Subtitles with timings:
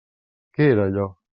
[0.57, 1.07] Què era allò?